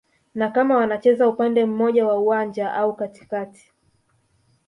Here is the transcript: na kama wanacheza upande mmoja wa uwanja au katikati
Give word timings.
na 0.35 0.49
kama 0.49 0.77
wanacheza 0.77 1.27
upande 1.27 1.65
mmoja 1.65 2.05
wa 2.07 2.17
uwanja 2.19 2.73
au 2.73 2.95
katikati 2.95 3.71